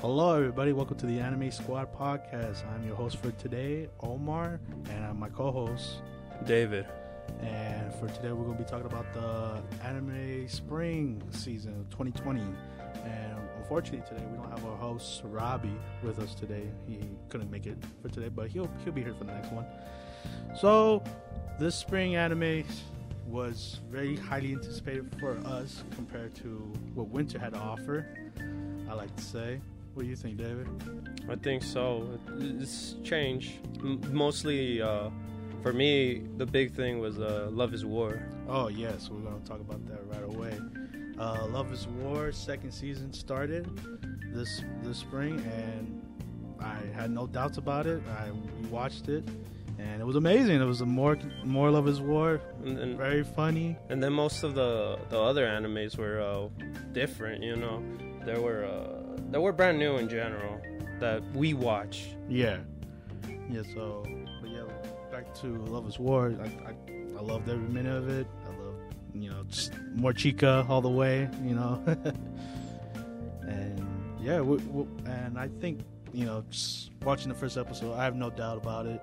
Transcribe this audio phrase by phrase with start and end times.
[0.00, 0.72] Hello, everybody.
[0.72, 2.64] Welcome to the Anime Squad podcast.
[2.72, 4.60] I'm your host for today, Omar,
[4.90, 6.02] and I'm my co-host.
[6.46, 6.86] David.
[7.40, 12.40] And for today, we're going to be talking about the anime spring season of 2020.
[12.40, 16.68] And unfortunately, today we don't have our host Robbie with us today.
[16.86, 19.66] He couldn't make it for today, but he'll he'll be here for the next one.
[20.60, 21.02] So,
[21.58, 22.62] this spring anime
[23.26, 28.06] was very highly anticipated for us compared to what winter had to offer.
[28.88, 29.60] I like to say.
[29.98, 30.68] What do you think, David?
[31.28, 32.20] I think so.
[32.38, 33.54] It's changed.
[33.80, 35.10] M- mostly, uh,
[35.60, 38.22] for me, the big thing was uh, Love is War.
[38.48, 40.56] Oh, yes, we're going to talk about that right away.
[41.18, 43.66] Uh, Love is War second season started
[44.32, 46.00] this this spring, and
[46.60, 48.00] I had no doubts about it.
[48.20, 48.30] I
[48.70, 49.28] watched it,
[49.80, 50.60] and it was amazing.
[50.62, 53.76] It was a more more Love is War, And, and, very funny.
[53.88, 56.46] and then most of the, the other animes were uh,
[56.92, 57.82] different, you know.
[58.28, 60.60] There were uh, they were brand new in general
[61.00, 62.08] that we watch.
[62.28, 62.58] Yeah,
[63.50, 63.62] yeah.
[63.72, 64.04] So,
[64.42, 64.64] but yeah,
[65.10, 66.34] back to Love is War.
[66.38, 66.74] I I,
[67.16, 68.26] I loved every minute of it.
[68.44, 68.74] I love
[69.14, 71.26] you know just more Chica all the way.
[71.42, 71.82] You know,
[73.48, 73.82] and
[74.20, 75.80] yeah, we, we, and I think
[76.12, 79.02] you know just watching the first episode, I have no doubt about it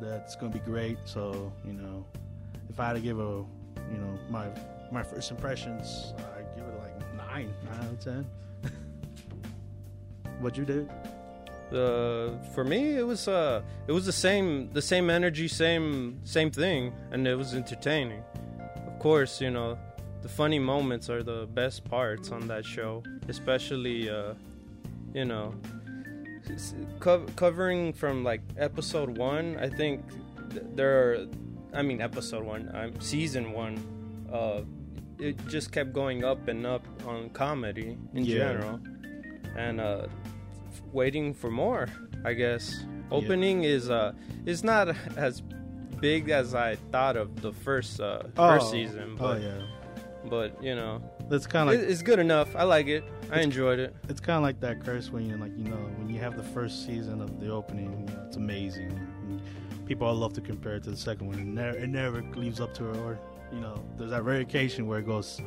[0.00, 0.98] that it's going to be great.
[1.06, 2.06] So you know,
[2.70, 3.44] if I had to give a
[3.90, 4.46] you know my
[4.92, 8.24] my first impressions, I give it like nine, nine out of ten.
[10.44, 10.88] What'd you do?
[11.74, 16.50] Uh, for me, it was uh, it was the same the same energy, same same
[16.50, 18.22] thing, and it was entertaining.
[18.86, 19.78] Of course, you know,
[20.20, 24.34] the funny moments are the best parts on that show, especially uh,
[25.14, 25.54] you know,
[27.00, 29.56] co- covering from like episode one.
[29.58, 30.04] I think
[30.50, 31.26] th- there are,
[31.72, 33.78] I mean, episode one, um, season one.
[34.30, 34.60] Uh,
[35.18, 38.38] it just kept going up and up on comedy in Yeah.
[38.38, 38.80] general,
[39.56, 40.06] and uh,
[40.92, 41.88] waiting for more.
[42.24, 44.12] I guess opening is uh
[44.46, 45.42] is not as
[46.00, 49.62] big as I thought of the first uh, first season, oh but yeah,
[50.28, 52.54] but you know that's kind of like it's good enough.
[52.56, 53.04] I like it.
[53.30, 53.94] I enjoyed it.
[54.08, 56.42] it's kind of like that curse when you like you know when you have the
[56.42, 58.90] first season of the opening, you know, it's amazing.
[58.90, 59.40] And
[59.86, 62.60] people all love to compare it to the second one, and never, it never leaves
[62.60, 62.96] up to it.
[62.98, 63.18] Or
[63.52, 65.40] you know, there's that rare occasion where it goes,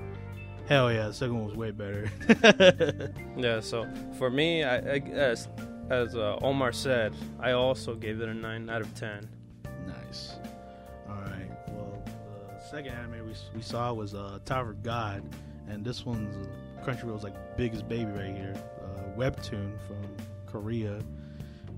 [0.68, 2.10] hell yeah, the second one was way better.
[3.38, 3.60] Yeah.
[3.60, 5.48] So for me, I, I as
[5.90, 9.30] as uh, Omar said, I also gave it a nine out of ten.
[9.86, 10.34] nice.
[11.08, 11.50] All right.
[11.70, 12.04] Well,
[12.50, 15.24] the second anime we, we saw was uh, Tower of God,
[15.70, 19.98] and this one's uh, Crunchyroll's like biggest baby right here, uh, webtoon from
[20.48, 21.00] Korea.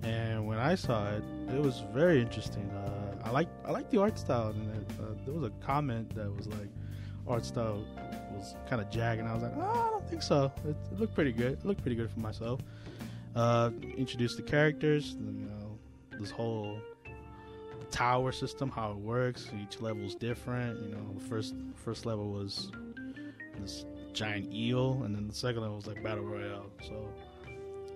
[0.02, 1.24] And when I saw it,
[1.54, 2.70] it was very interesting.
[2.72, 6.16] Uh, I like I like the art style, and it, uh, there was a comment
[6.16, 6.70] that was like,
[7.28, 7.84] art style
[8.40, 10.52] was kind of jagged, and I was like, oh, I don't think so.
[10.68, 11.54] It, it looked pretty good.
[11.54, 12.62] It looked pretty good for myself.
[13.36, 15.78] Uh, introduced the characters, you know,
[16.20, 16.80] this whole
[17.92, 19.50] tower system, how it works.
[19.62, 20.82] Each level is different.
[20.84, 22.72] You know, the first first level was
[23.60, 26.72] this giant eel, and then the second level was like battle royale.
[26.88, 27.08] So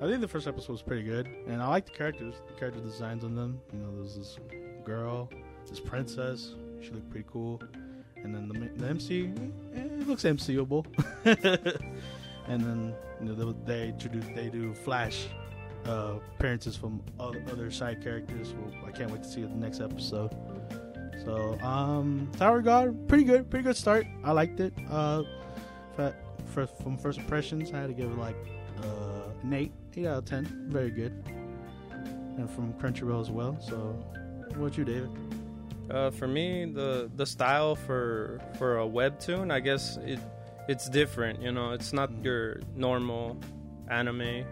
[0.02, 2.82] I think the first episode was pretty good, and I like the characters, the character
[2.82, 3.60] designs on them.
[3.72, 4.38] You know, there's this
[4.84, 5.30] girl,
[5.70, 6.56] this princess.
[6.82, 7.62] She looked pretty cool,
[8.24, 9.32] and then the the MC,
[9.76, 10.86] eh, it looks MCable.
[12.48, 15.28] and then you know they, introduce they do flash
[15.86, 18.54] uh, appearances from other, side characters.
[18.86, 20.36] I can't wait to see the next episode.
[21.26, 24.06] So, um, Tower God, pretty good, pretty good start.
[24.24, 24.74] I liked it.
[24.90, 25.24] Uh,
[25.96, 26.14] for,
[26.48, 28.36] for, from first impressions, I had to give it like
[28.80, 30.68] uh, an eight, eight out of ten.
[30.70, 31.12] Very good.
[32.38, 33.58] And from Crunchyroll as well.
[33.62, 33.76] So,
[34.58, 35.12] what you, David?
[35.90, 40.20] Uh, for me, the the style for for a webtoon, I guess it
[40.68, 41.42] it's different.
[41.42, 43.38] You know, it's not your normal
[43.90, 44.46] anime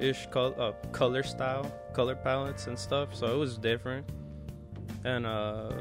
[0.00, 3.14] ish col- uh, color style, color palettes and stuff.
[3.14, 4.08] So it was different.
[5.04, 5.72] And uh,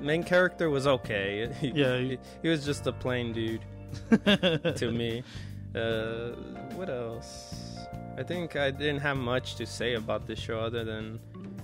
[0.00, 1.50] main character was okay.
[1.60, 3.64] He, Yeah, he, he was just a plain dude
[4.76, 5.22] to me.
[5.74, 6.32] Uh,
[6.74, 7.54] what else?
[8.18, 11.18] I think I didn't have much to say about this show other than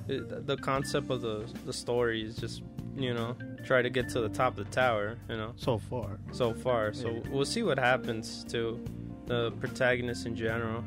[0.08, 2.62] it, the concept of the the story is just
[2.98, 5.16] you know try to get to the top of the tower.
[5.28, 6.18] You know, so far.
[6.32, 6.92] so far.
[6.92, 7.20] So Yeah.
[7.30, 8.82] we'll see what happens to
[9.26, 10.82] the protagonist in general.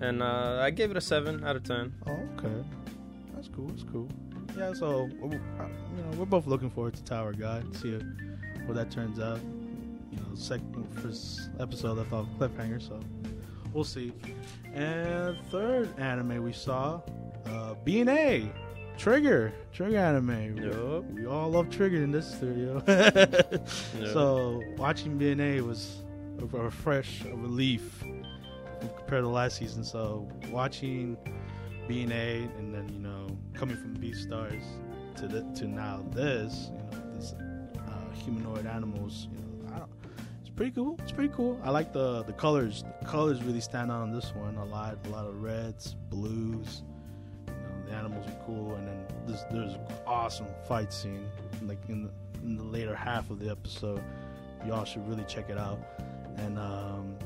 [0.00, 1.92] And uh, I gave it a seven out of ten.
[2.06, 2.64] Oh, okay.
[3.34, 3.68] That's cool.
[3.68, 4.08] That's cool.
[4.58, 7.74] Yeah, so you know, we're both looking forward to Tower God.
[7.76, 7.98] See
[8.66, 9.40] what that turns out.
[10.10, 13.00] You know, second first episode left off cliffhanger, so
[13.72, 14.12] we'll see.
[14.74, 17.00] And third anime we saw,
[17.46, 18.50] uh, B&A,
[19.02, 20.56] Trigger, Trigger anime.
[20.58, 21.04] Yup.
[21.10, 22.80] We all love Trigger in this studio.
[24.12, 26.04] So watching B&A was
[26.38, 28.04] a, a fresh a relief
[28.80, 29.82] compared to last season.
[29.82, 31.16] So watching
[31.88, 34.62] BNA and then you know coming from Beastars
[35.16, 37.34] to the, to now this, you know, this
[37.78, 39.26] uh, humanoid animals.
[39.32, 39.90] You know, I don't,
[40.40, 40.96] it's pretty cool.
[41.02, 41.60] It's pretty cool.
[41.64, 42.84] I like the the colors.
[43.00, 44.54] The colors really stand out on this one.
[44.58, 46.84] A lot, a lot of reds, blues.
[47.92, 51.26] Animals are cool, and then this, there's an awesome fight scene
[51.62, 52.10] like in the,
[52.42, 54.02] in the later half of the episode.
[54.66, 55.78] Y'all should really check it out.
[56.36, 57.16] And um,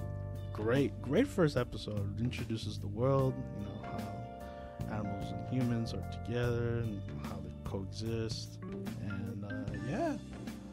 [0.52, 2.18] great, great first episode.
[2.18, 3.34] It introduces the world.
[3.58, 8.58] You know how animals and humans are together and how they coexist.
[9.02, 10.16] And uh, yeah,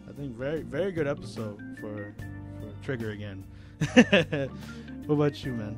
[0.10, 2.16] I think very, very good episode for
[2.60, 3.44] for Trigger again.
[5.06, 5.78] what about you, man?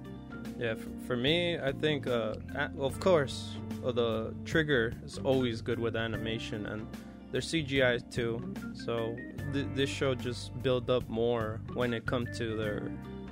[0.58, 0.76] Yeah,
[1.06, 2.36] for, me, I think, uh,
[2.80, 3.58] of course,
[3.92, 6.88] the trigger is always good with animation and
[7.32, 8.54] their CGI too.
[8.74, 9.16] So
[9.54, 12.92] th- this show just build up more when it comes to their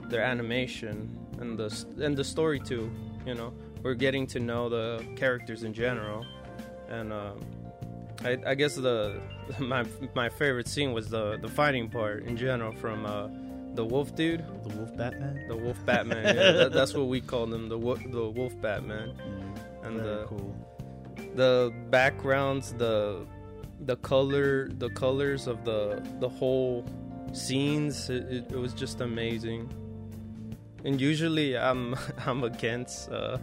[0.09, 2.91] their animation and the and the story too.
[3.25, 6.25] You know, we're getting to know the characters in general,
[6.89, 7.39] and um,
[8.23, 9.21] I, I guess the
[9.59, 13.27] my my favorite scene was the the fighting part in general from uh,
[13.75, 14.43] the wolf dude.
[14.63, 15.47] The Wolf Batman.
[15.47, 16.23] The Wolf Batman.
[16.35, 17.69] yeah, that, that's what we call them.
[17.69, 19.13] The wo- the Wolf Batman.
[19.17, 20.55] Yeah, And the cool.
[21.35, 23.25] the backgrounds, the
[23.81, 26.85] the color, the colors of the the whole
[27.33, 28.09] scenes.
[28.09, 29.69] It, it, it was just amazing.
[30.85, 33.37] And usually, I'm I'm against, uh,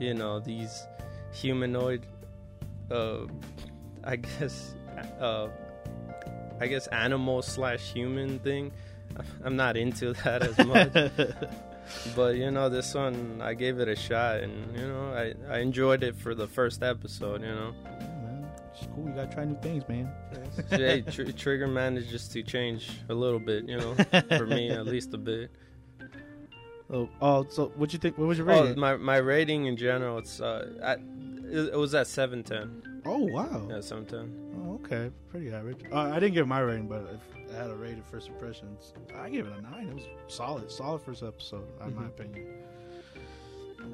[0.00, 0.86] you know, these
[1.32, 2.06] humanoid,
[2.90, 3.26] uh,
[4.04, 4.74] I guess,
[5.20, 5.48] uh,
[6.60, 8.72] I guess animal slash human thing.
[9.44, 11.12] I'm not into that as much.
[12.16, 15.58] But you know, this one I gave it a shot, and you know, I I
[15.58, 17.42] enjoyed it for the first episode.
[17.42, 18.48] You know, Yeah, man.
[18.72, 19.06] It's cool.
[19.06, 20.10] You gotta try new things, man.
[20.70, 23.68] hey, tr- Trigger managed to change a little bit.
[23.68, 23.94] You know,
[24.38, 25.50] for me at least a bit.
[26.90, 28.16] Oh, oh, so what you think?
[28.16, 28.62] What was your rating?
[28.62, 28.80] Oh, rating?
[28.80, 31.00] my my rating in general, it's uh, at,
[31.44, 33.00] it, it was at seven ten.
[33.04, 33.66] Oh, wow.
[33.68, 34.32] Yeah, seven ten.
[34.56, 35.80] Oh, okay, pretty average.
[35.92, 39.28] Uh, I didn't give my rating, but if I had a rated first impressions, I
[39.30, 39.88] gave it a nine.
[39.88, 42.06] It was solid, solid first episode, in my Mhm.
[42.08, 42.46] opinion.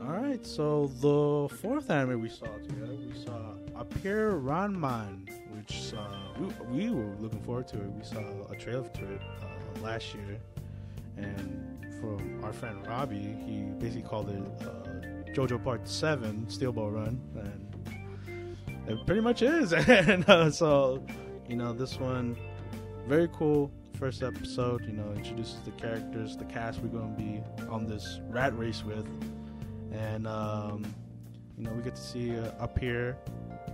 [0.02, 6.06] All right, so the fourth anime we saw together, we saw Appare-Ranman, which uh,
[6.70, 7.90] we, we were looking forward to it.
[7.92, 10.38] We saw a trailer to it uh, last year,
[11.16, 16.90] and from our friend Robbie, he basically called it uh, JoJo Part Seven Steel Ball
[16.92, 17.69] Run, and
[18.90, 19.72] it pretty much is.
[19.72, 21.04] and uh, so,
[21.48, 22.36] you know, this one
[23.06, 24.84] very cool first episode.
[24.86, 28.84] You know, introduces the characters, the cast we're going to be on this rat race
[28.84, 29.06] with,
[29.92, 30.84] and um,
[31.56, 33.16] you know, we get to see uh, Appare.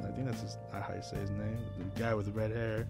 [0.04, 2.86] I think that's how you say his name, the guy with the red hair,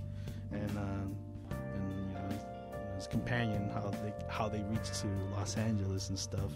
[0.52, 1.16] and um,
[1.50, 5.06] and you know, his, his companion, how they how they reach to
[5.36, 6.52] Los Angeles and stuff.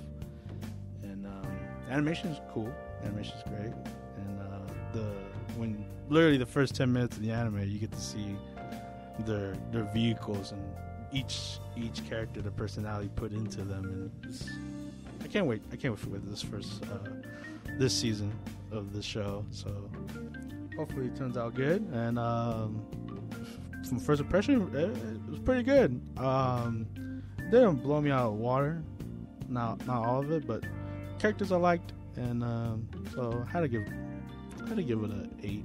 [1.02, 1.58] And um,
[1.90, 2.72] animation is cool.
[3.02, 3.72] Animation is great,
[4.16, 5.29] and uh, the
[5.60, 8.34] when literally the first ten minutes of the anime, you get to see
[9.20, 10.62] their their vehicles and
[11.12, 14.34] each each character, the personality put into them, and
[15.22, 15.60] I can't wait.
[15.70, 17.10] I can't wait for this first uh,
[17.78, 18.32] this season
[18.72, 19.44] of the show.
[19.50, 19.90] So
[20.78, 21.82] hopefully it turns out good.
[21.92, 22.82] And um,
[23.86, 26.00] from first impression, it, it was pretty good.
[26.16, 26.86] Um,
[27.50, 28.82] didn't blow me out of water.
[29.46, 30.64] Not not all of it, but
[31.18, 33.82] characters I liked, and um, so I had to give
[34.64, 35.64] I had to give it a eight.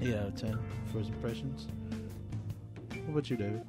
[0.00, 0.58] Eight out of ten.
[0.92, 1.68] First impressions.
[2.90, 3.62] What about you, David?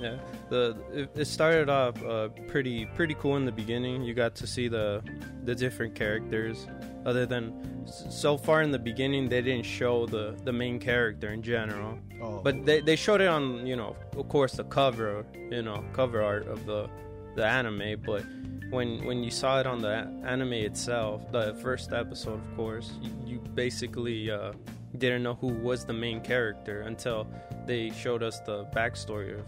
[0.00, 0.16] Yeah,
[0.48, 4.02] the it, it started off uh, pretty pretty cool in the beginning.
[4.02, 5.02] You got to see the
[5.44, 6.66] the different characters.
[7.04, 11.42] Other than so far in the beginning, they didn't show the the main character in
[11.42, 15.62] general, Oh, but they they showed it on you know of course the cover you
[15.62, 16.88] know cover art of the
[17.34, 18.00] the anime.
[18.04, 18.24] But
[18.70, 23.10] when when you saw it on the anime itself, the first episode, of course, you,
[23.24, 24.52] you basically uh,
[24.96, 27.26] didn't know who was the main character until
[27.66, 29.46] they showed us the backstory of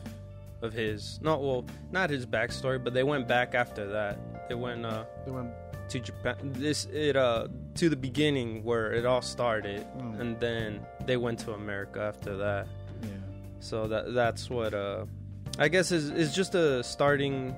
[0.63, 4.85] of his not well not his backstory but they went back after that they went
[4.85, 5.51] uh they went.
[5.89, 10.87] to japan this it uh to the beginning where it all started Mm, and then
[11.07, 12.67] they went to america after that
[13.03, 13.09] yeah.
[13.61, 15.07] so that that's what uh
[15.59, 17.55] i guess is is just a starting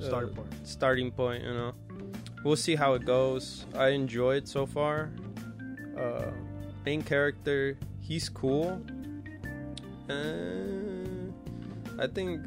[0.00, 0.52] a s- Start uh, point.
[0.66, 1.72] starting point you know.
[2.44, 3.66] We'll see how it goes.
[3.76, 5.10] I enjoyed so far.
[5.96, 6.32] Uh
[6.86, 8.80] main character he's cool.
[10.08, 11.30] Uh,
[12.02, 12.40] i think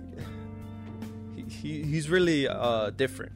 [1.35, 3.31] he, he he's really uh different.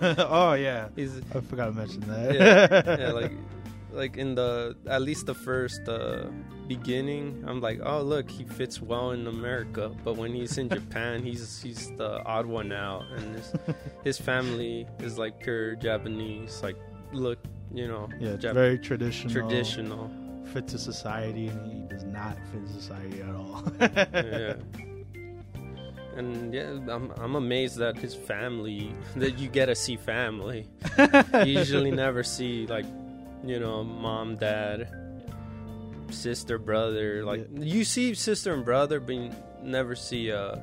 [0.18, 2.34] Oh yeah, he's I forgot to mention that.
[2.34, 3.32] yeah, yeah like
[3.92, 6.26] like in the at least the first uh,
[6.68, 9.90] beginning, I'm like, oh look, he fits well in America.
[10.04, 13.52] But when he's in Japan, he's he's the odd one out, and his,
[14.04, 16.60] his family is like pure Japanese.
[16.62, 16.76] Like,
[17.12, 17.38] look,
[17.72, 19.32] you know, Yeah, Jap- very traditional.
[19.32, 20.10] traditional.
[20.52, 23.62] Fit to society, and he does not fit society at all.
[23.80, 24.54] yeah.
[26.16, 30.66] And yeah, I'm I'm amazed that his family that you get to see family.
[30.98, 32.86] you usually never see like,
[33.44, 34.88] you know, mom, dad,
[36.10, 37.24] sister, brother.
[37.24, 39.30] Like you see sister and brother, but you
[39.62, 40.56] never see uh,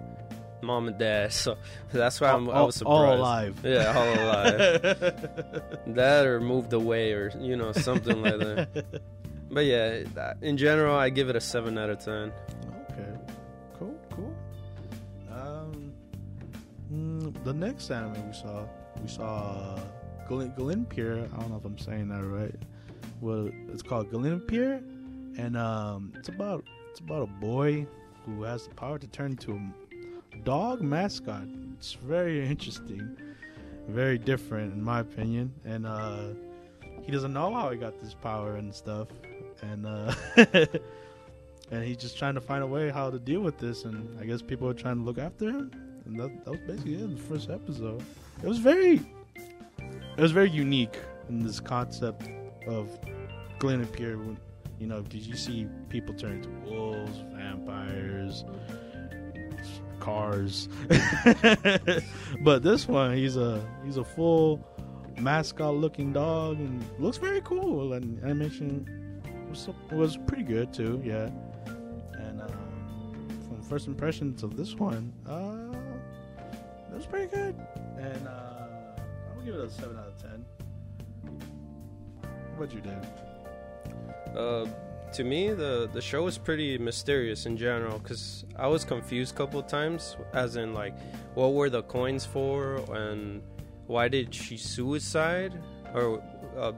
[0.61, 1.31] mom and dad.
[1.33, 1.57] So
[1.91, 2.95] that's why I'm, I was surprised.
[2.95, 3.59] all alive.
[3.63, 4.81] Yeah, all alive.
[5.95, 9.01] that or moved away or you know something like that.
[9.51, 10.03] But yeah,
[10.41, 12.33] in general, I give it a seven out of ten.
[12.91, 13.07] Okay,
[13.77, 14.35] cool, cool.
[15.31, 15.93] Um,
[16.91, 18.65] mm, the next anime we saw,
[19.01, 19.79] we saw uh,
[20.27, 21.29] Glen, Glenpier.
[21.33, 22.55] I don't know if I'm saying that right.
[23.21, 24.81] Well, it's called Glenpier,
[25.37, 27.85] and um, it's about it's about a boy
[28.25, 31.43] who has the power to turn into a dog mascot.
[31.77, 33.17] It's very interesting,
[33.87, 36.29] very different in my opinion, and uh,
[37.03, 39.09] he doesn't know how he got this power and stuff,
[39.61, 40.13] and uh,
[41.71, 43.83] and he's just trying to find a way how to deal with this.
[43.85, 45.71] And I guess people are trying to look after him,
[46.05, 47.15] and that, that was basically it.
[47.15, 48.03] The first episode,
[48.41, 49.01] it was very,
[49.77, 50.97] it was very unique
[51.29, 52.23] in this concept
[52.67, 52.89] of
[53.59, 54.17] Glenn and Pierre.
[54.79, 58.43] You know, did you see people turn into wolves, vampires,
[59.99, 60.67] cars?
[62.41, 64.65] but this one, he's a he's a full
[65.17, 67.93] mascot looking dog and looks very cool.
[67.93, 71.01] And animation was was pretty good too.
[71.05, 71.29] Yeah,
[72.13, 75.77] and um, from first impressions of this one, uh,
[76.91, 77.55] it was pretty good.
[77.97, 78.67] And uh,
[79.31, 80.45] I would give it a seven out of ten.
[82.57, 83.24] What you did?
[84.35, 84.65] Uh,
[85.13, 89.37] to me, the the show was pretty mysterious in general because I was confused a
[89.37, 90.93] couple of times, as in like,
[91.35, 93.41] what were the coins for, and
[93.87, 95.53] why did she suicide,
[95.93, 96.21] or
[96.57, 96.73] uh,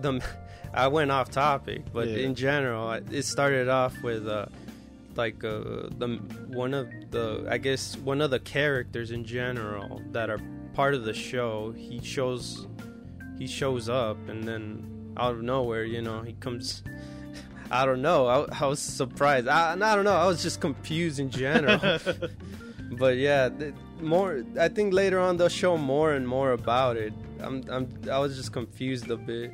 [0.00, 0.22] the.
[0.74, 2.16] I went off topic, but Yeah.
[2.26, 4.46] in general, it started off with uh,
[5.14, 10.30] like uh, the one of the I guess one of the characters in general that
[10.30, 10.40] are
[10.74, 11.72] part of the show.
[11.76, 12.66] He shows
[13.38, 16.82] he shows up and then out of nowhere, you know, he comes.
[17.70, 18.26] I don't know.
[18.26, 19.48] I, I was surprised.
[19.48, 20.14] I, I don't know.
[20.14, 21.80] I was just confused in general.
[22.98, 24.44] but yeah, th- more.
[24.60, 27.12] I think later on they'll show more and more about it.
[27.40, 27.64] I'm.
[27.68, 27.88] I'm.
[28.10, 29.52] I was just confused a bit.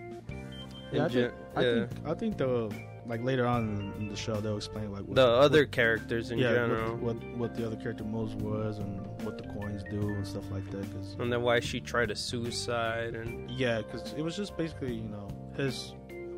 [0.92, 1.86] Yeah, I, gen- think, I yeah.
[1.86, 2.70] think I think the
[3.06, 6.38] like later on in the show they'll explain like what, the what- other characters in
[6.38, 10.00] yeah, general, what, what what the other character moves was and what the coins do
[10.00, 10.82] and stuff like that.
[10.94, 14.94] Cause, and then why she tried to suicide and yeah, because it was just basically
[14.94, 15.28] you know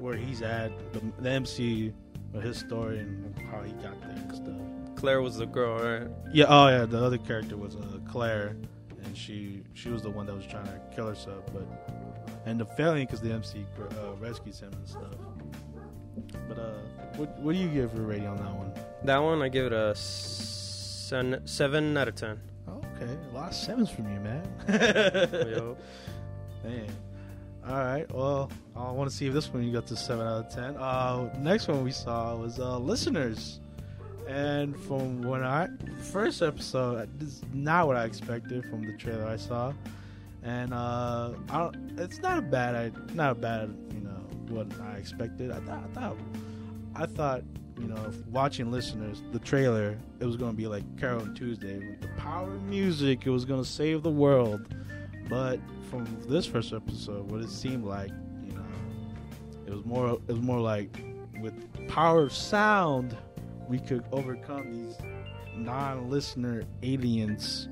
[0.00, 1.93] where he's at the, the MC
[2.41, 4.97] his story and how he got there and stuff.
[4.97, 6.09] Claire was the girl, right?
[6.33, 6.47] Yeah.
[6.49, 6.87] Oh yeah.
[6.87, 8.57] The other character was uh, Claire,
[9.05, 11.67] and she she was the one that was trying to kill herself, but
[12.47, 15.14] and the failing because the MC uh, rescues him and stuff.
[16.49, 16.73] But uh,
[17.17, 18.73] what what do you give a rating on that one?
[19.05, 22.41] That one I give it a seven, seven out of ten.
[22.69, 24.47] Okay, a lot of sevens from you, man.
[24.69, 25.76] Yo.
[26.64, 26.87] Man.
[27.69, 28.12] All right.
[28.12, 30.76] Well, I want to see if this one you got to seven out of ten.
[30.76, 33.61] Uh, next one we saw was uh, listeners,
[34.28, 35.69] and from when I
[36.00, 39.73] first episode, this is not what I expected from the trailer I saw,
[40.42, 44.66] and uh, I don't, it's not a bad, I not a bad, you know, what
[44.81, 45.52] I expected.
[45.52, 46.16] I thought, I thought,
[46.97, 47.42] I thought,
[47.78, 51.78] you know, watching listeners, the trailer, it was going to be like Carol and Tuesday
[51.78, 53.25] with the power of music.
[53.25, 54.66] It was going to save the world.
[55.32, 58.10] But from this first episode, what it seemed like,
[58.44, 58.66] you know,
[59.66, 61.02] it was more it was more like
[61.40, 61.54] with
[61.88, 63.16] power of sound,
[63.66, 64.94] we could overcome these
[65.56, 67.70] non-listener aliens,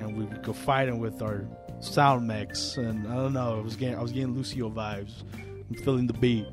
[0.00, 1.46] and we could fight them with our
[1.78, 2.76] sound mix.
[2.76, 5.22] And I don't know, it was getting I was getting Lucio vibes.
[5.36, 6.48] I'm feeling the beat,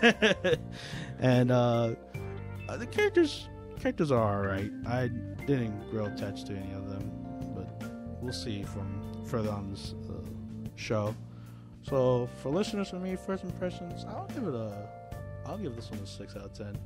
[1.18, 1.96] and uh,
[2.68, 3.48] uh, the characters
[3.80, 4.70] characters are all right.
[4.86, 5.08] I
[5.44, 7.10] didn't grow attached to any of them,
[7.56, 7.90] but
[8.22, 10.12] we'll see from on this uh,
[10.76, 11.14] show.
[11.82, 14.88] So for listeners, for me, first impressions, I'll give it a,
[15.46, 16.76] I'll give this one a six out of ten.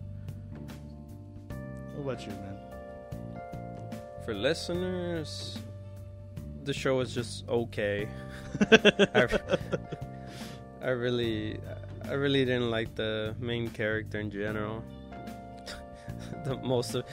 [1.94, 2.58] What about you, man?
[4.24, 5.58] For listeners,
[6.64, 8.08] the show is just okay.
[8.70, 9.28] I,
[10.82, 11.58] I really,
[12.08, 14.82] I really didn't like the main character in general.
[16.44, 17.04] the most of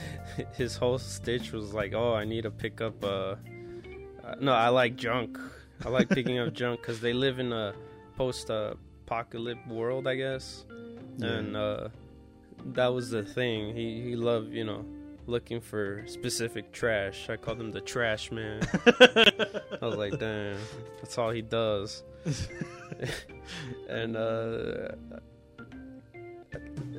[0.54, 3.36] his whole stitch was like, "Oh, I need to pick up uh,
[4.24, 5.38] uh no, I like junk.
[5.86, 7.74] I like picking up junk because they live in a
[8.16, 10.66] post post-apocalyptic world, I guess.
[11.18, 11.28] Yeah.
[11.28, 11.90] And uh,
[12.74, 13.75] that was the thing.
[13.75, 14.86] He he loved, you know,
[15.28, 17.30] looking for specific trash.
[17.30, 18.62] I called him the trash man.
[18.86, 20.58] I was like, damn,
[21.00, 22.04] that's all he does.
[23.90, 24.90] and uh,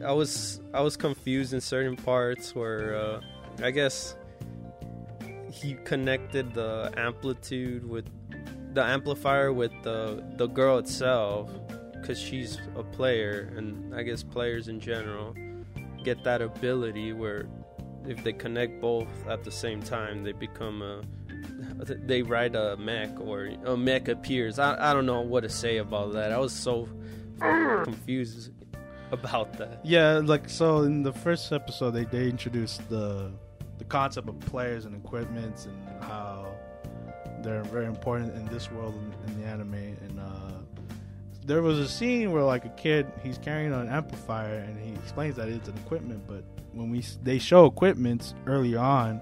[0.04, 3.20] I was I was confused in certain parts where uh,
[3.62, 4.16] I guess
[5.52, 8.06] he connected the amplitude with
[8.72, 11.50] the amplifier with the the girl itself
[11.92, 15.34] because she's a player and I guess players in general
[16.02, 17.46] get that ability where
[18.06, 21.02] if they connect both at the same time they become a
[22.06, 24.58] they ride a mech or a mech appears.
[24.58, 26.32] I, I don't know what to say about that.
[26.32, 26.88] I was so
[27.84, 28.52] confused
[29.10, 29.80] about that.
[29.84, 33.32] Yeah, like so in the first episode they, they introduced the
[33.82, 36.46] the concept of players and equipments and how
[37.42, 39.74] they're very important in this world in, in the anime.
[39.74, 40.52] And uh
[41.44, 45.34] there was a scene where like a kid he's carrying an amplifier and he explains
[45.34, 49.20] that it's an equipment but when we they show equipments early on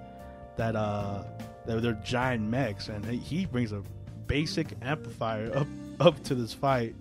[0.57, 1.25] that uh
[1.65, 3.83] that they're giant mechs and he brings a
[4.27, 5.67] basic amplifier up
[6.01, 6.95] up to this fight.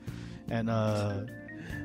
[0.50, 1.26] And uh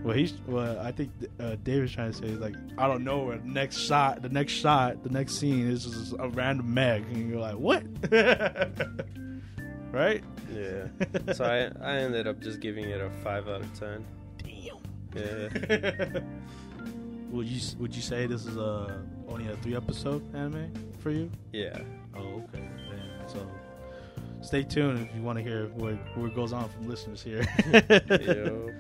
[0.05, 0.79] well, he's well.
[0.79, 3.79] I think uh, David's trying to say is like I don't know where the next
[3.79, 7.57] shot, the next shot, the next scene is just a random meg, and you're like,
[7.57, 7.83] what?
[9.93, 10.23] right?
[10.53, 10.87] yeah
[11.33, 14.05] so I, I ended up just giving it a 5 out of 10
[14.39, 14.77] Damn.
[15.17, 16.21] yeah
[17.31, 20.71] would you would you say this is a only a three episode anime
[21.01, 21.31] for you?
[21.53, 21.79] yeah
[22.17, 22.63] Oh, okay.
[23.27, 23.45] So
[24.43, 27.45] stay tuned if you want to hear what what goes on from listeners here.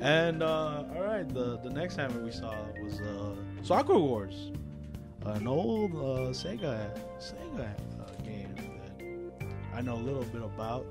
[0.00, 4.52] And uh, all right, the the next anime we saw was uh, Sakura Wars,
[5.24, 7.68] an old uh, Sega Sega
[8.00, 10.86] uh, game that I know a little bit about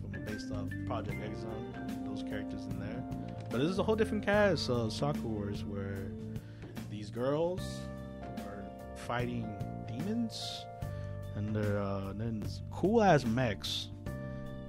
[0.00, 3.04] from based off Project X Zone, those characters in there.
[3.48, 6.10] But this is a whole different cast of Sakura Wars where
[6.90, 7.60] these girls
[8.38, 8.64] are
[8.96, 9.46] fighting
[9.86, 10.64] demons,
[11.36, 12.12] and they're uh,
[12.72, 13.88] cool ass mechs,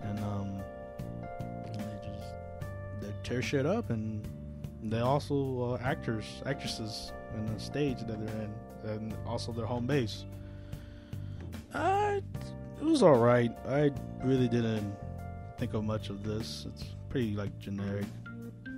[0.03, 0.62] and um,
[3.24, 4.27] tear shit up, and
[4.83, 8.53] they also uh, actors actresses in the stage that they're in,
[8.90, 10.25] and also their home base.
[11.74, 12.20] Uh,
[12.79, 13.51] it was all right.
[13.68, 13.92] I
[14.24, 14.96] really didn't
[15.57, 16.66] think of much of this.
[16.68, 18.05] It's pretty like generic,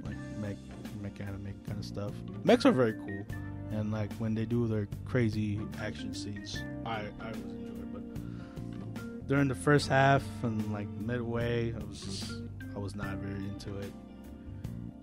[0.03, 0.57] like mech,
[1.01, 2.11] mech anime kind of stuff.
[2.43, 3.25] Mechs are very cool,
[3.71, 7.89] and like when they do their crazy action scenes, I I was enjoying.
[7.93, 12.31] But during the first half and like midway, I was just
[12.75, 13.91] I was not very into it.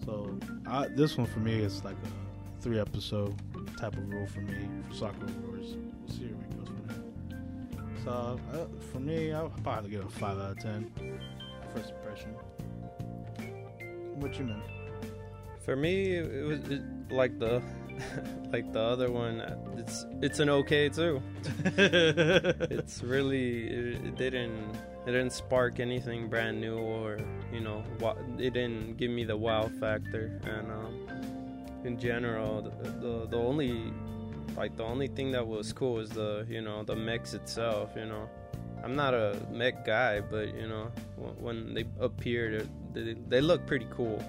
[0.05, 3.35] So I, this one for me is like a three episode
[3.79, 5.77] type of rule for me for Sakura Wars.
[5.77, 8.05] We'll see where it goes from there.
[8.05, 10.91] So uh, for me, I'll probably give it a five out of ten.
[11.75, 12.31] First impression.
[14.17, 14.63] What you mean?
[15.65, 17.63] For me, it was it, like the
[18.53, 19.41] like the other one.
[19.77, 21.23] It's it's an okay too.
[21.77, 24.71] It's really it, it didn't
[25.07, 27.19] it didn't spark anything brand new or
[27.53, 27.85] you know
[28.39, 30.41] it didn't give me the wow factor.
[30.45, 33.93] And um, in general, the, the the only
[34.57, 37.91] like the only thing that was cool was the you know the mix itself.
[37.97, 38.29] You know,
[38.85, 43.67] I'm not a mech guy, but you know when, when they appeared, they they look
[43.67, 44.23] pretty cool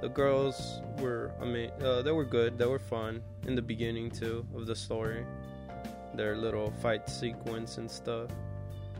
[0.00, 4.10] the girls were i mean uh, they were good they were fun in the beginning
[4.10, 5.24] too of the story.
[6.14, 8.30] Their little fight sequence and stuff.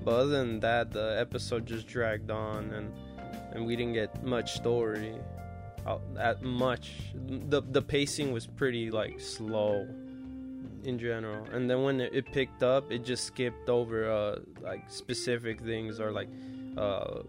[0.05, 2.93] But other than that the episode just dragged on and
[3.53, 5.15] and we didn't get much story
[6.15, 6.93] that much.
[7.15, 9.87] The the pacing was pretty like slow
[10.85, 11.45] in general.
[11.53, 16.11] And then when it, picked up it just skipped over uh like specific things or
[16.11, 16.29] like
[16.77, 17.23] uh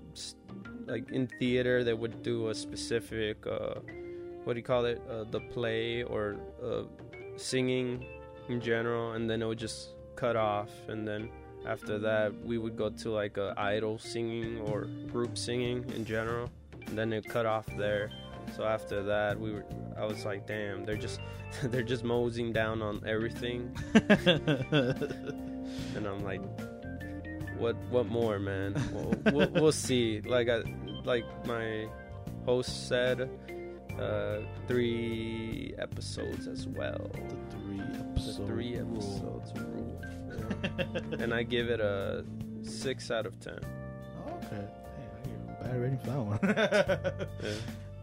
[0.89, 3.75] like in theater they would do a specific uh
[4.43, 5.02] what do you call it?
[5.10, 6.84] Uh, the play or uh,
[7.36, 8.04] singing
[8.47, 11.30] in general and then it would just cut off and then
[11.67, 16.49] after that we would go to like a idol singing or group singing in general
[16.88, 18.10] and then it cut off there.
[18.56, 19.65] So after that we were
[19.97, 21.19] i was like damn they're just
[21.63, 23.75] they're just moseying down on everything.
[25.95, 26.41] And i'm like
[27.60, 30.62] what what more man we'll, we'll, we'll see like I,
[31.04, 31.88] like my
[32.45, 33.30] host said
[34.00, 38.38] uh three episodes as well the three episodes.
[38.38, 41.02] the three episodes rule Yeah.
[41.24, 42.24] and i give it a
[42.63, 43.60] six out of ten
[44.28, 44.56] okay.
[44.56, 44.67] Hey,
[45.15, 46.39] I gave a bad rating for that one.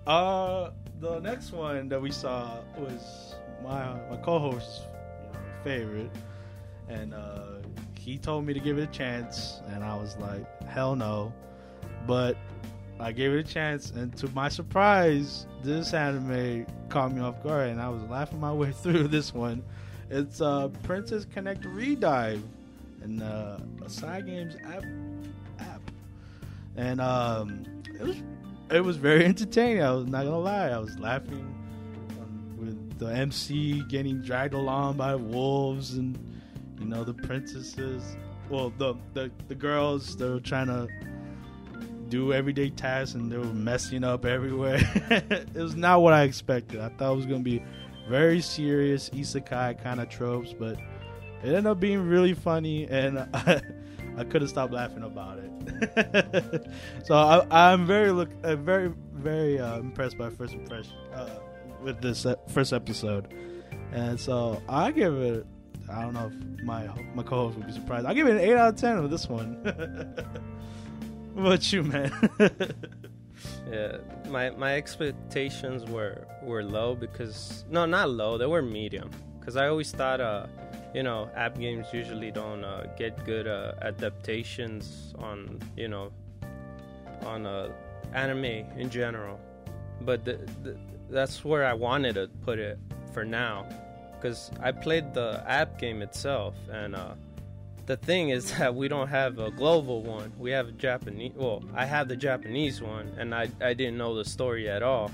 [0.06, 0.12] yeah.
[0.12, 4.80] Uh, the next one that we saw was my my co-host's
[5.64, 6.10] favorite,
[6.88, 7.55] and uh,
[8.06, 11.34] he told me to give it a chance, and I was like, hell no.
[12.06, 12.36] But
[13.00, 17.70] I gave it a chance, and to my surprise, this anime caught me off guard,
[17.70, 19.64] and I was laughing my way through this one.
[20.08, 22.42] It's uh, Princess Connect Re:Dive,
[23.02, 24.84] and uh, a Games app
[25.58, 25.80] app,
[26.76, 28.16] and um, it was
[28.70, 29.82] it was very entertaining.
[29.82, 31.52] I was not gonna lie, I was laughing
[32.56, 36.16] with the MC getting dragged along by wolves, and
[36.78, 38.16] you know the princesses.
[38.48, 40.88] Well, the the, the girls they were trying to
[42.08, 44.78] do everyday tasks and they were messing up everywhere.
[45.10, 46.80] it was not what I expected.
[46.80, 47.62] I thought it was gonna be
[48.08, 50.78] very serious isekai kind of tropes, but
[51.42, 53.62] it ended up being really funny, and I,
[54.16, 56.70] I couldn't stop laughing about it.
[57.04, 61.28] so I, am very look, uh, very very uh, impressed by first impression uh,
[61.82, 63.34] with this uh, first episode,
[63.92, 65.46] and so I give it.
[65.88, 68.06] I don't know if my my co-host would be surprised.
[68.06, 69.54] I'll give it an eight out of ten with this one.
[71.34, 72.12] what about you, man?
[73.70, 78.38] yeah, my my expectations were were low because no, not low.
[78.38, 80.46] They were medium because I always thought, uh,
[80.94, 86.10] you know, app games usually don't uh, get good uh, adaptations on you know
[87.22, 87.70] on uh,
[88.12, 89.38] anime in general.
[90.00, 90.76] But the, the,
[91.08, 92.78] that's where I wanted to put it
[93.12, 93.66] for now
[94.26, 96.94] because I played the app game itself and.
[96.94, 97.14] Uh,
[97.86, 100.32] the thing is that we don't have a global one.
[100.36, 101.30] We have a Japanese.
[101.36, 105.12] Well, I have the Japanese one, and I I didn't know the story at all.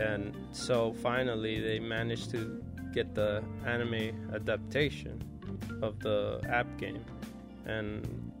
[0.00, 2.64] And so finally, they managed to
[2.94, 5.22] get the anime adaptation
[5.82, 7.04] of the app game,
[7.66, 8.32] and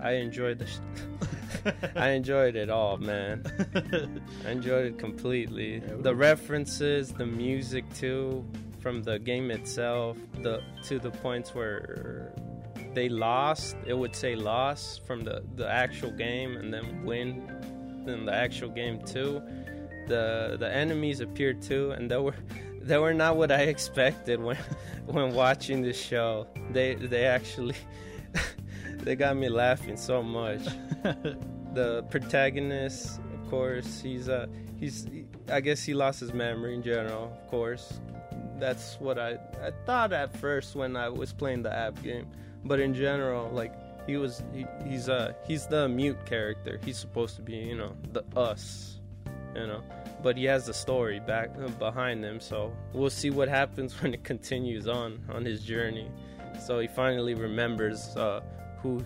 [0.00, 0.66] I enjoyed the.
[0.68, 3.42] Sh- I enjoyed it all, man.
[4.46, 5.80] I enjoyed it completely.
[5.80, 8.44] The references, the music too,
[8.86, 12.32] from the game itself, the to the points where
[12.94, 17.28] they lost, it would say loss from the, the actual game and then win
[18.06, 19.42] in the actual game too.
[20.06, 22.36] The the enemies appeared too and they were
[22.80, 24.56] they were not what I expected when
[25.06, 26.46] when watching the show.
[26.70, 27.80] They they actually
[29.02, 30.62] they got me laughing so much.
[31.74, 34.46] the protagonist, of course, he's uh
[34.78, 35.08] he's
[35.50, 37.98] I guess he lost his memory in general, of course.
[38.58, 42.26] That's what I I thought at first when I was playing the app game
[42.66, 43.72] but in general, like
[44.06, 46.80] he was, he, he's uh he's the mute character.
[46.84, 49.00] He's supposed to be, you know, the us,
[49.54, 49.82] you know.
[50.22, 54.14] But he has the story back uh, behind him, so we'll see what happens when
[54.14, 56.10] it continues on on his journey.
[56.64, 58.42] So he finally remembers uh,
[58.82, 59.04] who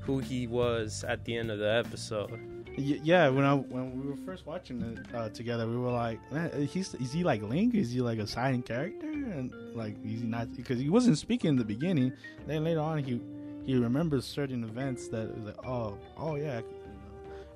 [0.00, 2.57] who he was at the end of the episode.
[2.78, 6.20] Yeah, when I when we were first watching it uh, together, we were like,
[6.68, 7.74] he's is he like Link?
[7.74, 9.08] Is he like a silent character?
[9.08, 10.54] And like, is he not?
[10.54, 12.12] Because he wasn't speaking in the beginning.
[12.46, 13.20] Then later on, he
[13.66, 16.60] he remembers certain events that was like, oh, oh yeah,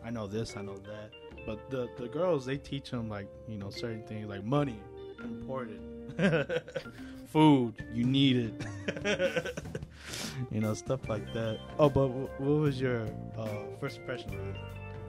[0.04, 1.12] I know this, I know that.
[1.46, 4.80] But the the girls they teach him like you know certain things like money
[5.22, 5.80] important,
[7.32, 8.54] food you need
[8.96, 9.56] it,
[10.50, 11.61] you know stuff like that.
[11.78, 13.06] Oh, but what was your
[13.38, 13.48] uh,
[13.80, 14.54] first impression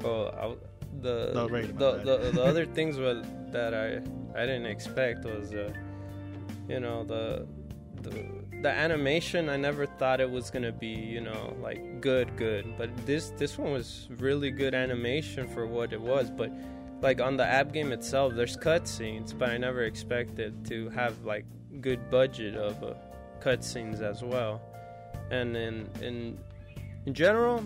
[0.03, 2.97] Well, I, the no, right, the, the, the other things
[3.51, 4.01] that I
[4.39, 5.71] I didn't expect was uh,
[6.67, 7.47] you know the
[8.01, 8.25] the
[8.61, 12.77] the animation I never thought it was gonna be you know like good good.
[12.77, 16.29] But this this one was really good animation for what it was.
[16.29, 16.51] But
[17.01, 21.45] like on the app game itself there's cutscenes but I never expected to have like
[21.81, 22.93] good budget of uh,
[23.41, 24.61] cutscenes as well.
[25.31, 26.39] And in in
[27.05, 27.65] in general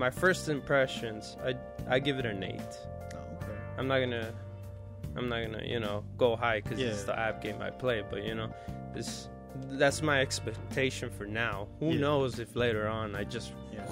[0.00, 1.54] my first impressions, I
[1.86, 2.72] I give it an eight.
[3.14, 3.58] Oh, okay.
[3.78, 4.32] I'm not gonna,
[5.14, 6.88] I'm not gonna, you know, go high because yeah.
[6.88, 8.02] it's the app game I play.
[8.10, 8.52] But you know,
[8.94, 9.28] this
[9.72, 11.68] that's my expectation for now.
[11.80, 12.00] Who yeah.
[12.00, 13.84] knows if later on I just, yeah.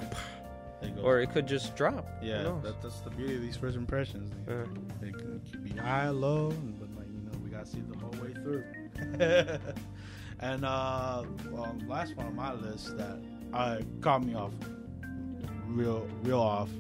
[1.03, 2.09] or it could just drop.
[2.23, 4.33] Yeah, that, that's the beauty of these first impressions.
[4.49, 4.64] Uh,
[5.07, 8.33] it can be high, low, but like you know, we gotta see the whole way
[8.33, 8.64] through.
[10.40, 13.18] and uh, well, last one on my list that
[13.53, 14.55] uh, caught me off
[15.68, 16.70] real real off.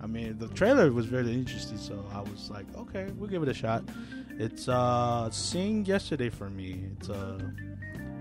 [0.00, 3.48] I mean, the trailer was very interesting, so I was like, okay, we'll give it
[3.48, 3.84] a shot.
[4.38, 6.84] It's uh Singing Yesterday for Me.
[6.98, 7.38] It's uh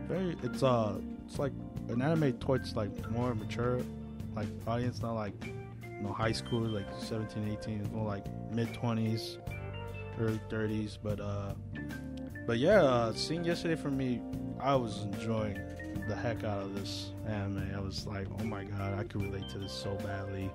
[0.07, 1.51] very it's uh it's like
[1.89, 3.81] an anime towards like more mature
[4.35, 8.67] like audience, not like you know high school like 17, 18, it's more like mid
[8.73, 9.37] 20s,
[10.19, 11.53] early 30s, but uh
[12.45, 14.21] but yeah, uh, Singing Yesterday for Me,
[14.59, 15.59] I was enjoying
[16.07, 17.71] the heck out of this anime.
[17.75, 20.51] I was like, oh my god, I could relate to this so badly.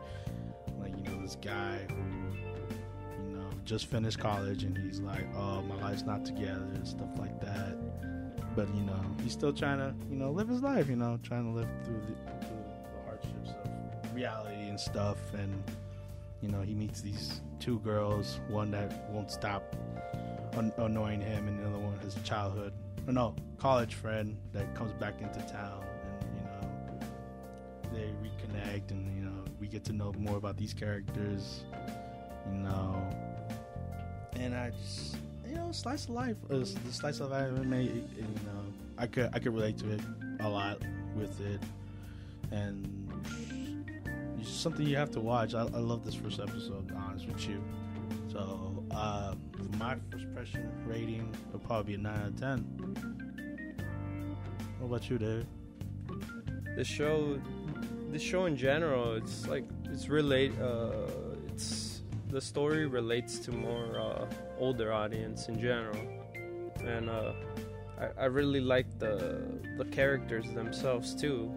[0.79, 5.63] Like, you know, this guy who, you know, just finished college and he's like, oh,
[5.63, 7.77] my life's not together and stuff like that.
[8.55, 11.53] But, you know, he's still trying to, you know, live his life, you know, trying
[11.53, 15.19] to live through the, through the hardships of reality and stuff.
[15.35, 15.63] And,
[16.41, 19.77] you know, he meets these two girls, one that won't stop
[20.57, 22.73] an- annoying him, and the other one his childhood,
[23.07, 27.01] or no, college friend that comes back into town, and you know,
[27.93, 31.65] they reconnect, and you know, we get to know more about these characters,
[32.51, 33.09] you know,
[34.37, 35.17] and I just,
[35.49, 38.65] you know, slice of life, uh, the slice of life anime, you know,
[38.99, 40.01] I could I could relate to it
[40.41, 40.79] a lot
[41.15, 41.61] with it,
[42.51, 43.11] and
[44.39, 45.55] it's something you have to watch.
[45.55, 47.63] I, I love this first episode, honest with you.
[48.33, 53.85] So, uh, for my first impression rating, it'll probably be a 9 out of 10.
[54.79, 55.47] What about you, Dave?
[56.77, 57.39] the show
[58.11, 61.07] the show in general it's like it's relate uh
[61.49, 64.25] it's the story relates to more uh
[64.59, 66.01] older audience in general
[66.85, 67.33] and uh
[67.99, 69.43] I, I really like the
[69.77, 71.53] the characters themselves too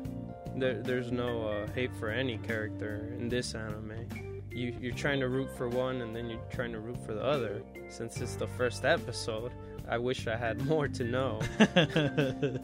[0.56, 4.08] there, there's no uh, hate for any character in this anime
[4.54, 7.24] you you're trying to root for one and then you're trying to root for the
[7.24, 7.62] other.
[7.89, 9.52] Since it's the first episode
[9.89, 11.39] i wish i had more to know.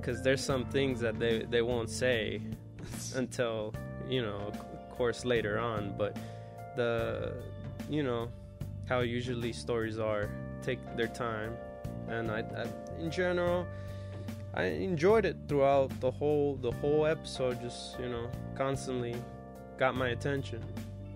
[0.00, 2.40] Because there's some things that they, they won't say
[3.14, 3.74] until
[4.08, 5.94] you know of course later on.
[5.98, 6.16] But
[6.76, 7.34] the
[7.90, 8.30] you know
[8.88, 10.30] how usually stories are
[10.62, 11.56] take their time.
[12.08, 12.66] And I, I
[12.98, 13.66] in general
[14.54, 19.14] i enjoyed it throughout the whole the whole episode just you know constantly
[19.78, 20.62] got my attention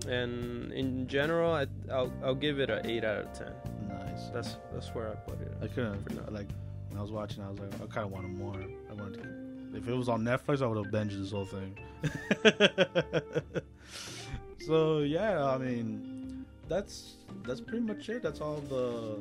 [0.09, 3.53] and in general I, I'll, I'll give it a 8 out of 10
[3.89, 4.29] nice.
[4.33, 6.49] that's that's where i put it I couldn't, like,
[6.93, 8.55] when I was watching, I was like, I kind of wanted more.
[8.91, 11.79] I wanted to, if it was on Netflix, I would have binged this whole thing.
[14.67, 18.23] so, yeah, I mean, that's that's pretty much it.
[18.23, 19.19] That's all the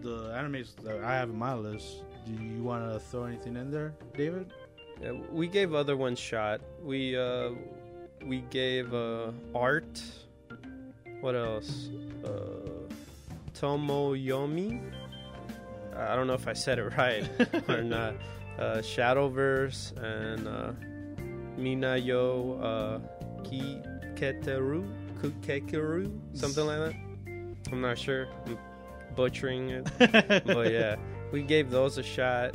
[0.00, 2.02] the animes that I have in my list.
[2.26, 4.52] Do you want to throw anything in there, David?
[5.00, 6.62] Yeah, we gave other ones shot.
[6.82, 7.50] We uh,
[8.26, 10.00] we gave uh, art.
[11.20, 11.90] What else?
[12.24, 12.28] Uh,
[13.54, 14.80] Tomoyomi.
[15.96, 17.28] I don't know if I said it right
[17.68, 18.14] or not.
[18.58, 20.72] Uh, Shadowverse and uh,
[21.58, 22.98] Minayo uh,
[23.42, 24.86] Kiketeru,
[25.20, 26.94] Kukekeru, something like that.
[27.72, 28.28] I'm not sure.
[28.46, 28.58] I'm
[29.14, 30.96] butchering it but yeah,
[31.32, 32.54] we gave those a shot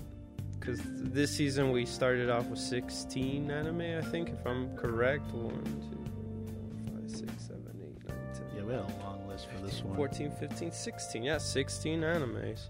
[0.69, 5.31] because this season we started off with 16 anime, I think, if I'm correct.
[5.31, 7.63] 1, 2, 3, 4, 5, 6, 7,
[8.05, 9.95] 8, 9, 10, Yeah, we had a long list for this one.
[9.95, 11.23] 14, 15, 16.
[11.23, 12.69] Yeah, 16 animes.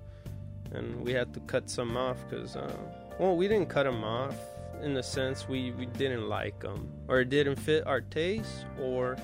[0.72, 2.72] And we had to cut some off because, uh,
[3.20, 4.36] well, we didn't cut them off
[4.82, 9.18] in the sense we, we didn't like them or it didn't fit our taste or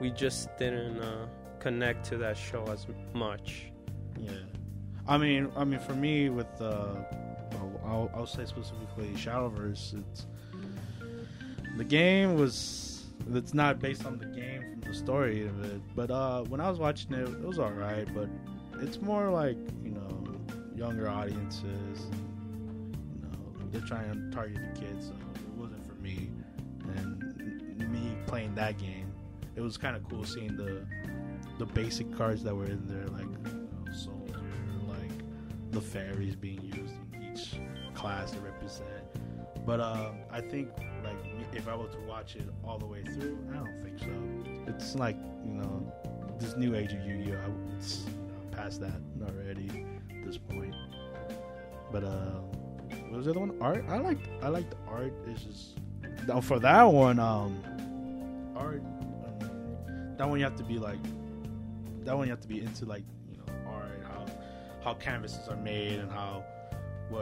[0.00, 1.26] we just didn't uh,
[1.58, 3.72] connect to that show as much.
[4.16, 4.32] Yeah,
[5.08, 6.94] I mean, I mean, for me, with uh,
[7.84, 10.26] I'll, I'll say specifically Shadowverse, it's
[11.76, 16.10] the game was it's not based on the game from the story of it, but
[16.10, 18.28] uh, when I was watching it, it was all right, but
[18.80, 20.24] it's more like you know
[20.74, 25.94] younger audiences, and, you know, they're trying to target the kids, so it wasn't for
[25.94, 26.30] me,
[26.96, 29.12] and me playing that game,
[29.56, 30.84] it was kind of cool seeing the
[31.58, 34.42] the basic cards that were in there, like you know, soldier,
[34.88, 36.94] like the fairies being used
[38.02, 38.88] class to represent.
[39.64, 40.70] But um, I think
[41.04, 41.16] like
[41.52, 44.64] if I were to watch it all the way through, I don't think so.
[44.66, 45.92] It's like you know
[46.40, 47.54] this new age of Yu-Gi-Oh.
[47.78, 50.74] It's you know, past that already at this point.
[51.92, 52.40] But uh,
[53.08, 53.56] what was the other one?
[53.60, 53.84] Art.
[53.88, 55.14] I like I like the art.
[55.28, 57.20] It's just for that one.
[57.20, 57.62] Um,
[58.56, 58.82] art.
[58.82, 60.98] Um, that one you have to be like
[62.04, 64.26] that one you have to be into like you know art how
[64.82, 66.44] how canvases are made and how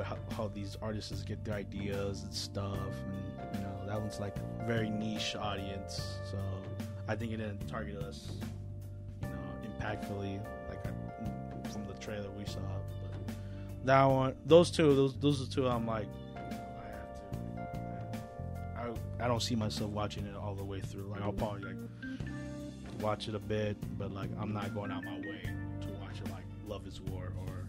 [0.05, 4.35] how, how these artists get their ideas and stuff and you know that one's like
[4.67, 6.39] very niche audience so
[7.09, 8.31] i think it didn't target us
[9.23, 9.35] you know
[9.69, 10.83] impactfully like
[11.73, 12.61] from the trailer we saw
[13.03, 13.35] but
[13.85, 17.23] that one those two those those are two i'm like i have to
[19.21, 21.77] I, I don't see myself watching it all the way through like i'll probably like
[23.01, 25.43] watch it a bit, but like I'm not going out my way
[25.81, 27.60] to watch it like Love is War or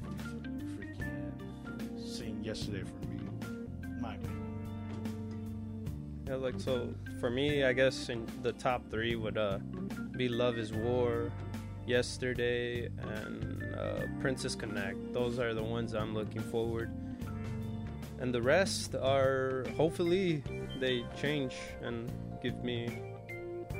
[2.41, 3.19] Yesterday for me.
[3.99, 4.41] My opinion.
[6.27, 9.59] Yeah, like so for me, I guess in the top three would uh,
[10.17, 11.31] be Love Is War,
[11.85, 15.13] Yesterday, and uh, Princess Connect.
[15.13, 16.91] Those are the ones I'm looking forward.
[18.19, 20.43] And the rest are hopefully
[20.79, 23.10] they change and give me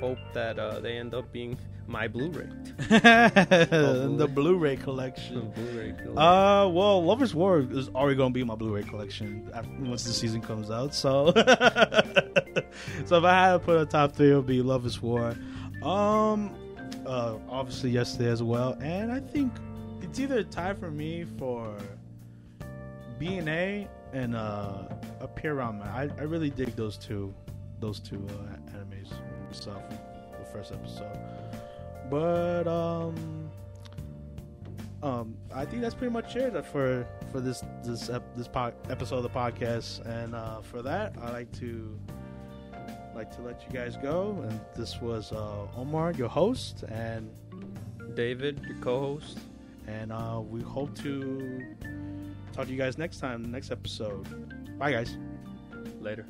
[0.01, 2.49] hope that uh, they end up being my Blu-ray.
[2.89, 5.35] the Blu-ray collection.
[5.35, 5.91] The Blu-ray.
[5.91, 6.17] collection.
[6.17, 10.13] Uh, well, Love is War is already gonna be my Blu-ray collection after, once the
[10.13, 10.95] season comes out.
[10.95, 11.31] So,
[13.05, 15.35] so if I had to put a top three, it would be Love is War.
[15.83, 16.55] Um,
[17.05, 19.53] uh, obviously yesterday as well, and I think
[20.01, 21.77] it's either a tie for me for
[23.19, 24.83] B and A and uh,
[25.19, 25.81] a Man.
[25.83, 27.33] I, I really dig those two,
[27.79, 29.13] those two uh, animes
[29.59, 29.81] from
[30.39, 31.17] the first episode.
[32.09, 33.49] But um,
[35.03, 39.17] um, I think that's pretty much it for for this this ep- this po- episode
[39.17, 40.05] of the podcast.
[40.05, 41.97] And uh, for that, I like to
[43.15, 44.43] like to let you guys go.
[44.47, 47.29] And this was uh, Omar, your host, and
[48.15, 49.39] David, your co-host.
[49.87, 51.75] and uh, we hope to
[52.53, 54.77] talk to you guys next time, next episode.
[54.77, 55.17] Bye, guys.
[56.01, 56.25] Later.